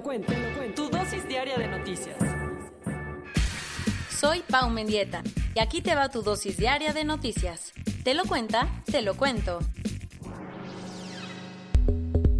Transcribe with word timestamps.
Lo 0.00 0.02
cuento, 0.02 0.32
te 0.32 0.38
lo 0.38 0.56
cuento. 0.56 0.82
Tu 0.82 0.96
dosis 0.96 1.28
diaria 1.28 1.58
de 1.58 1.68
noticias. 1.68 2.16
Soy 4.08 4.42
Pau 4.48 4.70
Mendieta 4.70 5.22
y 5.54 5.60
aquí 5.60 5.82
te 5.82 5.94
va 5.94 6.08
tu 6.08 6.22
dosis 6.22 6.56
diaria 6.56 6.94
de 6.94 7.04
noticias. 7.04 7.72
Te 8.02 8.14
lo 8.14 8.24
cuenta, 8.24 8.68
te 8.90 9.02
lo 9.02 9.14
cuento. 9.14 9.58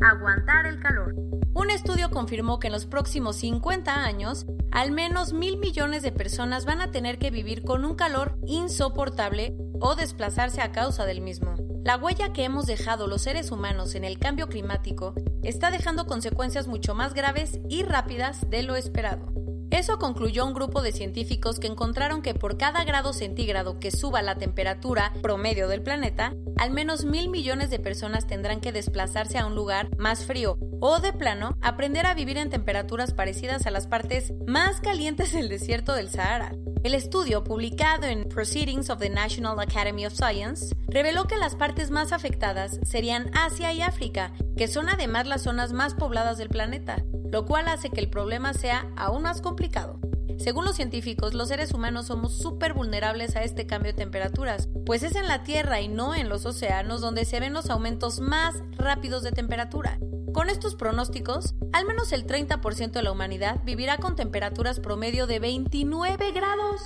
Aguantar 0.00 0.66
el 0.66 0.80
calor. 0.80 1.14
Un 1.52 1.70
estudio 1.70 2.10
confirmó 2.10 2.58
que 2.60 2.68
en 2.68 2.72
los 2.72 2.86
próximos 2.86 3.36
50 3.36 4.04
años, 4.04 4.46
al 4.72 4.90
menos 4.90 5.34
mil 5.34 5.58
millones 5.58 6.02
de 6.02 6.12
personas 6.12 6.64
van 6.64 6.80
a 6.80 6.90
tener 6.90 7.18
que 7.18 7.30
vivir 7.30 7.62
con 7.62 7.84
un 7.84 7.94
calor 7.94 8.38
insoportable 8.46 9.54
o 9.80 9.96
desplazarse 9.96 10.62
a 10.62 10.72
causa 10.72 11.04
del 11.04 11.20
mismo. 11.20 11.59
La 11.82 11.96
huella 11.96 12.32
que 12.34 12.44
hemos 12.44 12.66
dejado 12.66 13.06
los 13.06 13.22
seres 13.22 13.50
humanos 13.50 13.94
en 13.94 14.04
el 14.04 14.18
cambio 14.18 14.48
climático 14.48 15.14
está 15.42 15.70
dejando 15.70 16.06
consecuencias 16.06 16.66
mucho 16.66 16.94
más 16.94 17.14
graves 17.14 17.58
y 17.70 17.82
rápidas 17.84 18.48
de 18.50 18.62
lo 18.62 18.76
esperado. 18.76 19.32
Eso 19.70 19.98
concluyó 19.98 20.44
un 20.44 20.52
grupo 20.52 20.82
de 20.82 20.92
científicos 20.92 21.58
que 21.58 21.68
encontraron 21.68 22.20
que 22.20 22.34
por 22.34 22.58
cada 22.58 22.84
grado 22.84 23.14
centígrado 23.14 23.78
que 23.78 23.90
suba 23.92 24.20
la 24.20 24.36
temperatura 24.36 25.14
promedio 25.22 25.68
del 25.68 25.82
planeta, 25.82 26.34
al 26.58 26.70
menos 26.70 27.06
mil 27.06 27.30
millones 27.30 27.70
de 27.70 27.78
personas 27.78 28.26
tendrán 28.26 28.60
que 28.60 28.72
desplazarse 28.72 29.38
a 29.38 29.46
un 29.46 29.54
lugar 29.54 29.88
más 29.96 30.26
frío 30.26 30.58
o 30.80 30.98
de 30.98 31.12
plano 31.12 31.56
aprender 31.60 32.06
a 32.06 32.14
vivir 32.14 32.38
en 32.38 32.50
temperaturas 32.50 33.12
parecidas 33.12 33.66
a 33.66 33.70
las 33.70 33.86
partes 33.86 34.32
más 34.46 34.80
calientes 34.80 35.32
del 35.32 35.48
desierto 35.48 35.94
del 35.94 36.10
Sahara. 36.10 36.52
El 36.82 36.94
estudio, 36.94 37.44
publicado 37.44 38.06
en 38.06 38.28
Proceedings 38.28 38.88
of 38.88 39.00
the 39.00 39.10
National 39.10 39.60
Academy 39.60 40.06
of 40.06 40.14
Science, 40.14 40.74
reveló 40.88 41.26
que 41.26 41.36
las 41.36 41.54
partes 41.54 41.90
más 41.90 42.12
afectadas 42.12 42.80
serían 42.82 43.30
Asia 43.36 43.72
y 43.74 43.82
África, 43.82 44.32
que 44.56 44.66
son 44.66 44.88
además 44.88 45.26
las 45.26 45.42
zonas 45.42 45.72
más 45.72 45.94
pobladas 45.94 46.38
del 46.38 46.48
planeta, 46.48 47.04
lo 47.30 47.44
cual 47.44 47.68
hace 47.68 47.90
que 47.90 48.00
el 48.00 48.08
problema 48.08 48.54
sea 48.54 48.90
aún 48.96 49.22
más 49.22 49.42
complicado. 49.42 50.00
Según 50.38 50.64
los 50.64 50.76
científicos, 50.76 51.34
los 51.34 51.48
seres 51.48 51.72
humanos 51.72 52.06
somos 52.06 52.38
súper 52.38 52.72
vulnerables 52.72 53.36
a 53.36 53.42
este 53.42 53.66
cambio 53.66 53.92
de 53.92 53.98
temperaturas, 53.98 54.70
pues 54.86 55.02
es 55.02 55.14
en 55.14 55.28
la 55.28 55.42
Tierra 55.42 55.82
y 55.82 55.88
no 55.88 56.14
en 56.14 56.30
los 56.30 56.46
océanos 56.46 57.02
donde 57.02 57.26
se 57.26 57.40
ven 57.40 57.52
los 57.52 57.68
aumentos 57.68 58.20
más 58.20 58.54
rápidos 58.78 59.22
de 59.22 59.32
temperatura. 59.32 59.98
Con 60.32 60.48
estos 60.48 60.76
pronósticos, 60.76 61.54
al 61.72 61.86
menos 61.86 62.12
el 62.12 62.26
30% 62.26 62.92
de 62.92 63.02
la 63.02 63.10
humanidad 63.10 63.60
vivirá 63.64 63.98
con 63.98 64.14
temperaturas 64.14 64.78
promedio 64.78 65.26
de 65.26 65.40
29 65.40 66.32
grados. 66.32 66.80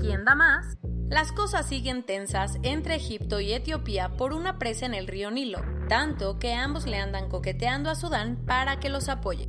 ¿Quién 0.00 0.24
da 0.24 0.34
más? 0.34 0.78
Las 1.10 1.32
cosas 1.32 1.66
siguen 1.66 2.02
tensas 2.02 2.56
entre 2.62 2.94
Egipto 2.94 3.40
y 3.40 3.52
Etiopía 3.52 4.10
por 4.16 4.32
una 4.32 4.58
presa 4.58 4.86
en 4.86 4.94
el 4.94 5.06
río 5.06 5.30
Nilo, 5.30 5.60
tanto 5.88 6.38
que 6.38 6.54
ambos 6.54 6.86
le 6.86 6.96
andan 6.96 7.28
coqueteando 7.28 7.90
a 7.90 7.94
Sudán 7.94 8.36
para 8.46 8.80
que 8.80 8.88
los 8.88 9.08
apoye. 9.08 9.48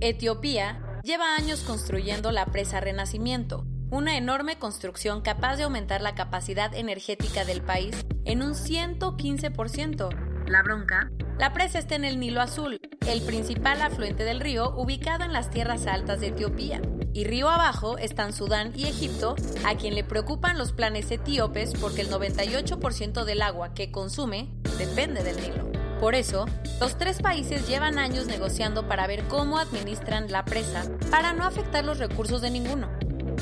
Etiopía 0.00 1.00
lleva 1.02 1.34
años 1.34 1.60
construyendo 1.60 2.32
la 2.32 2.46
presa 2.46 2.80
Renacimiento, 2.80 3.66
una 3.90 4.16
enorme 4.16 4.58
construcción 4.58 5.20
capaz 5.20 5.56
de 5.56 5.64
aumentar 5.64 6.00
la 6.00 6.14
capacidad 6.14 6.74
energética 6.74 7.44
del 7.44 7.60
país 7.60 8.06
en 8.24 8.42
un 8.42 8.54
115%. 8.54 10.29
La 10.50 10.64
bronca. 10.64 11.12
La 11.38 11.52
presa 11.52 11.78
está 11.78 11.94
en 11.94 12.04
el 12.04 12.18
Nilo 12.18 12.40
Azul, 12.40 12.80
el 13.06 13.22
principal 13.22 13.80
afluente 13.82 14.24
del 14.24 14.40
río 14.40 14.74
ubicado 14.76 15.22
en 15.22 15.32
las 15.32 15.48
tierras 15.48 15.86
altas 15.86 16.18
de 16.18 16.28
Etiopía. 16.28 16.82
Y 17.12 17.22
río 17.22 17.48
abajo 17.48 17.98
están 17.98 18.32
Sudán 18.32 18.72
y 18.74 18.86
Egipto, 18.86 19.36
a 19.64 19.76
quien 19.76 19.94
le 19.94 20.02
preocupan 20.02 20.58
los 20.58 20.72
planes 20.72 21.08
etíopes 21.12 21.74
porque 21.80 22.00
el 22.00 22.10
98% 22.10 23.22
del 23.24 23.42
agua 23.42 23.74
que 23.74 23.92
consume 23.92 24.48
depende 24.76 25.22
del 25.22 25.40
Nilo. 25.40 25.70
Por 26.00 26.16
eso, 26.16 26.46
los 26.80 26.98
tres 26.98 27.22
países 27.22 27.68
llevan 27.68 27.96
años 27.96 28.26
negociando 28.26 28.88
para 28.88 29.06
ver 29.06 29.22
cómo 29.28 29.60
administran 29.60 30.32
la 30.32 30.44
presa 30.44 30.82
para 31.12 31.32
no 31.32 31.44
afectar 31.44 31.84
los 31.84 32.00
recursos 32.00 32.42
de 32.42 32.50
ninguno. 32.50 32.90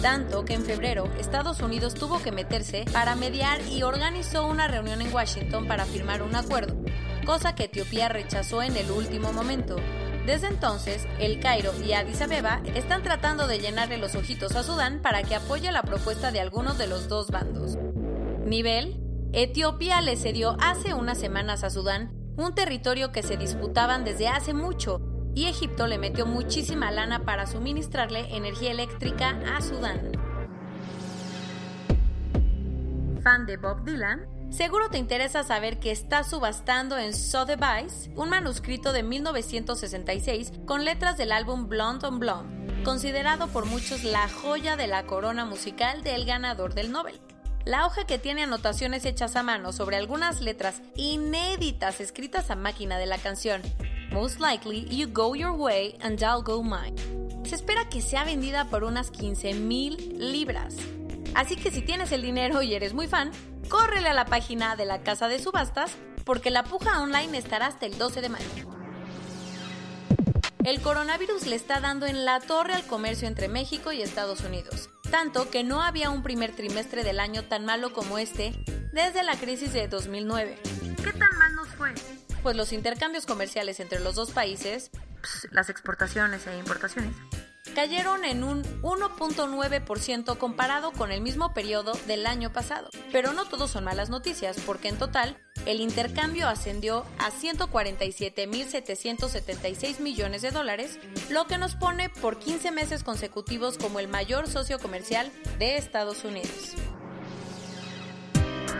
Tanto 0.02 0.44
que 0.44 0.54
en 0.54 0.62
febrero 0.62 1.10
Estados 1.19 1.60
Unidos 1.60 1.94
tuvo 1.94 2.22
que 2.22 2.30
meterse 2.30 2.84
para 2.92 3.16
mediar 3.16 3.60
y 3.69 3.82
organizó 3.82 4.46
una 4.46 4.69
reunión 4.69 5.02
en 5.02 5.12
Washington 5.12 5.66
para 5.66 5.86
firmar 5.86 6.22
un 6.22 6.36
acuerdo, 6.36 6.76
cosa 7.28 7.55
que 7.55 7.65
Etiopía 7.65 8.09
rechazó 8.09 8.62
en 8.62 8.75
el 8.78 8.91
último 8.91 9.34
momento. 9.34 9.77
Desde 10.25 10.47
entonces, 10.47 11.06
El 11.19 11.41
Cairo 11.41 11.72
y 11.84 11.93
Addis 11.93 12.22
Abeba 12.22 12.62
están 12.75 13.03
tratando 13.03 13.47
de 13.47 13.59
llenarle 13.59 13.99
los 13.99 14.15
ojitos 14.15 14.56
a 14.56 14.62
Sudán 14.62 15.03
para 15.03 15.22
que 15.22 15.34
apoye 15.34 15.71
la 15.71 15.83
propuesta 15.83 16.33
de 16.33 16.41
algunos 16.41 16.78
de 16.78 16.87
los 16.87 17.06
dos 17.06 17.31
bandos. 17.31 17.77
Nivel. 18.47 18.99
Etiopía 19.34 20.00
le 20.00 20.17
cedió 20.17 20.56
hace 20.59 20.94
unas 20.94 21.19
semanas 21.19 21.65
a 21.65 21.69
Sudán 21.69 22.15
un 22.38 22.55
territorio 22.55 23.12
que 23.12 23.22
se 23.22 23.37
disputaban 23.37 24.06
desde 24.06 24.28
hace 24.28 24.55
mucho 24.55 25.03
y 25.34 25.49
Egipto 25.49 25.87
le 25.87 25.99
metió 25.99 26.25
muchísima 26.25 26.91
lana 26.91 27.27
para 27.27 27.47
suministrarle 27.47 28.34
energía 28.34 28.71
eléctrica 28.71 29.38
a 29.55 29.61
Sudán. 29.61 30.12
¿Fan 33.22 33.44
de 33.44 33.59
Bob 33.59 33.84
Dylan? 33.84 34.38
Seguro 34.50 34.88
te 34.88 34.98
interesa 34.98 35.44
saber 35.44 35.78
que 35.78 35.91
está 35.91 36.25
subastando 36.25 36.97
en 36.97 37.14
Sotheby's 37.14 38.10
un 38.16 38.31
manuscrito 38.31 38.92
de 38.92 39.03
1966 39.03 40.53
con 40.64 40.84
letras 40.84 41.19
del 41.19 41.32
álbum 41.32 41.69
Blonde 41.69 42.06
on 42.06 42.19
Blonde, 42.19 42.82
considerado 42.82 43.48
por 43.48 43.66
muchos 43.66 44.04
la 44.04 44.28
joya 44.28 44.76
de 44.76 44.87
la 44.87 45.04
corona 45.04 45.44
musical 45.44 46.03
del 46.03 46.25
ganador 46.25 46.75
del 46.75 46.91
Nobel. 46.91 47.20
La 47.66 47.87
hoja 47.87 48.06
que 48.06 48.19
tiene 48.19 48.44
anotaciones 48.44 49.04
hechas 49.04 49.37
a 49.37 49.42
mano 49.42 49.72
sobre 49.72 49.97
algunas 49.97 50.41
letras 50.41 50.81
inéditas 50.97 52.00
escritas 52.00 52.50
a 52.50 52.56
máquina 52.56 52.97
de 52.97 53.06
la 53.06 53.19
canción 53.19 53.60
Most 54.10 54.41
likely 54.41 54.87
you 54.88 55.06
go 55.06 55.37
your 55.37 55.53
way 55.53 55.94
and 56.00 56.19
I'll 56.22 56.42
go 56.42 56.62
mine. 56.62 56.97
Se 57.44 57.54
espera 57.54 57.88
que 57.91 58.00
sea 58.00 58.25
vendida 58.25 58.64
por 58.64 58.84
unas 58.84 59.10
15 59.10 59.53
mil 59.53 60.16
libras. 60.19 60.76
Así 61.34 61.56
que 61.56 61.70
si 61.70 61.82
tienes 61.82 62.10
el 62.12 62.22
dinero 62.22 62.62
y 62.62 62.75
eres 62.75 62.94
muy 62.94 63.06
fan, 63.06 63.31
córrele 63.69 64.09
a 64.09 64.15
la 64.15 64.25
página 64.25 64.77
de 64.77 64.84
la 64.84 65.03
casa 65.03 65.29
de 65.29 65.39
subastas 65.39 65.93
porque 66.25 66.51
la 66.51 66.65
puja 66.65 67.01
online 67.01 67.39
estará 67.39 67.67
hasta 67.67 67.87
el 67.87 67.97
12 67.97 68.21
de 68.21 68.29
mayo. 68.29 68.79
El 70.65 70.83
coronavirus 70.83 71.47
le 71.47 71.56
está 71.56 71.81
dando 71.81 72.06
en 72.06 72.25
la 72.25 72.41
torre 72.41 72.75
al 72.75 72.87
comercio 72.87 73.29
entre 73.29 73.49
México 73.49 73.93
y 73.93 74.03
Estados 74.03 74.41
Unidos, 74.41 74.91
tanto 75.11 75.49
que 75.51 75.65
no 75.65 75.83
había 75.83 76.11
un 76.11 76.23
primer 76.23 76.55
trimestre 76.55 77.05
del 77.05 77.21
año 77.21 77.45
tan 77.45 77.65
malo 77.65 77.93
como 77.93 78.19
este 78.19 78.53
desde 78.93 79.23
la 79.23 79.37
crisis 79.37 79.73
de 79.73 79.89
2009. 79.89 80.59
¿Qué 81.03 81.12
tan 81.12 81.39
mal 81.39 81.55
nos 81.55 81.69
fue? 81.69 81.95
Pues 82.43 82.56
los 82.56 82.73
intercambios 82.73 83.25
comerciales 83.25 83.81
entre 83.81 84.00
los 84.00 84.15
dos 84.15 84.33
países, 84.33 84.91
pues, 85.21 85.49
las 85.53 85.71
exportaciones 85.71 86.47
e 86.47 86.59
importaciones, 86.59 87.15
cayeron 87.78 88.25
en 88.25 88.43
un 88.43 88.65
1.9% 88.83 90.37
comparado 90.37 90.91
con 90.91 91.12
el 91.12 91.21
mismo 91.21 91.55
periodo 91.55 91.93
del 92.09 92.27
año 92.27 92.53
pasado. 92.53 92.91
Pero 93.12 93.33
no 93.33 93.44
todos 93.44 93.71
son 93.71 93.84
malas 93.84 94.11
noticias, 94.11 94.56
porque 94.66 94.89
en 94.89 94.99
total 94.99 95.37
el 95.65 95.81
intercambio 95.81 96.49
ascendió 96.49 97.06
a 97.20 97.31
147.776 97.31 100.00
millones 100.00 100.43
de 100.43 100.50
dólares, 100.50 100.99
lo 101.31 101.47
que 101.47 101.56
nos 101.56 101.76
pone 101.76 102.11
por 102.11 102.41
15 102.41 102.73
meses 102.73 103.05
consecutivos 103.05 103.79
como 103.79 104.00
el 104.00 104.08
mayor 104.08 104.49
socio 104.49 104.81
comercial 104.81 105.31
de 105.61 105.76
Estados 105.76 106.25
Unidos. 106.25 106.75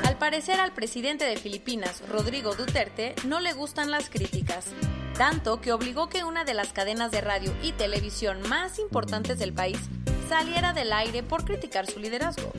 Al 0.02 0.19
parecer 0.19 0.58
al 0.58 0.72
presidente 0.72 1.25
de 1.25 1.37
Filipinas, 1.37 2.02
Rodrigo 2.08 2.56
Duterte, 2.56 3.14
no 3.25 3.38
le 3.38 3.52
gustan 3.52 3.93
las 3.93 4.11
críticas, 4.11 4.72
tanto 5.19 5.61
que 5.61 5.73
obligó 5.73 6.09
que 6.09 6.23
una 6.23 6.44
de 6.44 6.55
las 6.55 6.73
cadenas 6.73 7.11
de 7.11 7.20
radio 7.20 7.53
y 7.61 7.73
televisión 7.73 8.41
más 8.49 8.79
importantes 8.79 9.41
del 9.41 9.53
país 9.53 9.76
saliera 10.29 10.73
del 10.73 10.93
aire 10.93 11.25
por 11.25 11.44
criticar 11.44 11.87
su 11.91 11.99
liderazgo. 11.99 12.53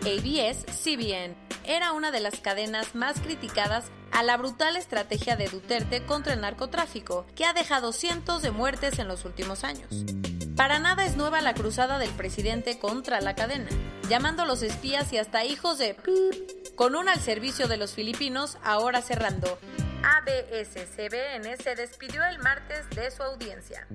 ABS-CBN 0.00 1.34
era 1.66 1.92
una 1.92 2.10
de 2.10 2.20
las 2.20 2.40
cadenas 2.40 2.94
más 2.94 3.20
criticadas 3.20 3.90
a 4.12 4.22
la 4.22 4.38
brutal 4.38 4.76
estrategia 4.76 5.36
de 5.36 5.48
Duterte 5.48 6.06
contra 6.06 6.32
el 6.32 6.40
narcotráfico, 6.40 7.26
que 7.34 7.44
ha 7.44 7.52
dejado 7.52 7.92
cientos 7.92 8.40
de 8.40 8.50
muertes 8.50 8.98
en 8.98 9.08
los 9.08 9.26
últimos 9.26 9.62
años. 9.62 9.90
Para 10.56 10.78
nada 10.78 11.04
es 11.04 11.16
nueva 11.16 11.42
la 11.42 11.52
cruzada 11.52 11.98
del 11.98 12.10
presidente 12.10 12.78
contra 12.78 13.20
la 13.20 13.34
cadena, 13.34 13.68
llamando 14.08 14.44
a 14.44 14.46
los 14.46 14.62
espías 14.62 15.12
y 15.12 15.18
hasta 15.18 15.44
hijos 15.44 15.76
de 15.76 15.96
con 16.76 16.94
una 16.94 17.12
al 17.12 17.20
servicio 17.20 17.68
de 17.68 17.76
los 17.76 17.92
filipinos 17.92 18.56
ahora 18.62 19.02
cerrando. 19.02 19.58
ABS-CBN 20.06 21.56
se 21.56 21.74
despidió 21.74 22.24
el 22.24 22.38
martes 22.38 22.88
de 22.90 23.10
su 23.10 23.24
audiencia. 23.24 23.88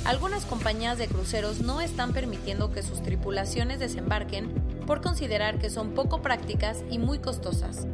Algunas 0.04 0.44
compañías 0.44 0.98
de 0.98 1.06
cruceros 1.06 1.60
no 1.60 1.80
están 1.80 2.12
permitiendo 2.12 2.72
que 2.72 2.82
sus 2.82 3.02
tripulaciones 3.02 3.78
desembarquen 3.78 4.52
por 4.86 5.00
considerar 5.00 5.58
que 5.58 5.70
son 5.70 5.94
poco 5.94 6.22
prácticas 6.22 6.82
y 6.90 6.98
muy 6.98 7.20
costosas. 7.20 7.86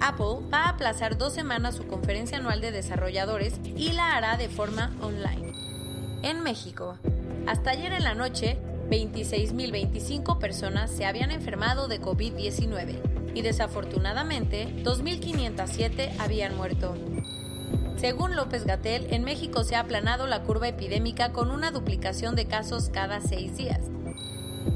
Apple 0.00 0.48
va 0.52 0.64
a 0.64 0.68
aplazar 0.70 1.18
dos 1.18 1.34
semanas 1.34 1.76
su 1.76 1.86
conferencia 1.86 2.38
anual 2.38 2.60
de 2.60 2.72
desarrolladores 2.72 3.60
y 3.64 3.92
la 3.92 4.16
hará 4.16 4.36
de 4.36 4.48
forma 4.48 4.94
online. 5.02 5.52
En 6.22 6.42
México, 6.42 6.98
hasta 7.46 7.70
ayer 7.70 7.92
en 7.92 8.04
la 8.04 8.14
noche, 8.14 8.58
26.025 8.90 10.38
personas 10.38 10.90
se 10.90 11.04
habían 11.04 11.30
enfermado 11.30 11.86
de 11.86 12.00
COVID-19 12.00 13.34
y 13.34 13.42
desafortunadamente 13.42 14.74
2.507 14.82 16.18
habían 16.18 16.56
muerto. 16.56 16.94
Según 18.04 18.36
López 18.36 18.66
Gatel, 18.66 19.06
en 19.14 19.24
México 19.24 19.64
se 19.64 19.76
ha 19.76 19.80
aplanado 19.80 20.26
la 20.26 20.42
curva 20.42 20.68
epidémica 20.68 21.32
con 21.32 21.50
una 21.50 21.70
duplicación 21.70 22.36
de 22.36 22.44
casos 22.44 22.90
cada 22.92 23.22
seis 23.22 23.56
días. 23.56 23.80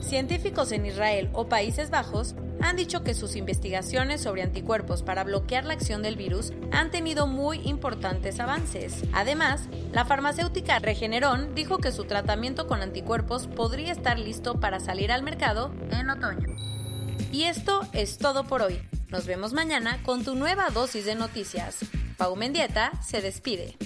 Científicos 0.00 0.72
en 0.72 0.84
Israel 0.84 1.30
o 1.32 1.48
Países 1.48 1.88
Bajos 1.88 2.34
han 2.66 2.76
dicho 2.76 3.02
que 3.02 3.14
sus 3.14 3.36
investigaciones 3.36 4.20
sobre 4.20 4.42
anticuerpos 4.42 5.02
para 5.02 5.24
bloquear 5.24 5.64
la 5.64 5.74
acción 5.74 6.02
del 6.02 6.16
virus 6.16 6.52
han 6.72 6.90
tenido 6.90 7.26
muy 7.26 7.60
importantes 7.66 8.40
avances. 8.40 9.02
Además, 9.12 9.68
la 9.92 10.04
farmacéutica 10.04 10.78
Regeneron 10.78 11.54
dijo 11.54 11.78
que 11.78 11.92
su 11.92 12.04
tratamiento 12.04 12.66
con 12.66 12.82
anticuerpos 12.82 13.46
podría 13.46 13.92
estar 13.92 14.18
listo 14.18 14.60
para 14.60 14.80
salir 14.80 15.12
al 15.12 15.22
mercado 15.22 15.72
en 15.90 16.10
otoño. 16.10 16.48
Y 17.32 17.44
esto 17.44 17.82
es 17.92 18.18
todo 18.18 18.44
por 18.44 18.62
hoy. 18.62 18.80
Nos 19.08 19.26
vemos 19.26 19.52
mañana 19.52 20.02
con 20.02 20.24
tu 20.24 20.34
nueva 20.34 20.68
dosis 20.70 21.04
de 21.04 21.14
noticias. 21.14 21.78
Pau 22.16 22.34
Mendieta 22.34 22.92
se 23.02 23.20
despide. 23.20 23.76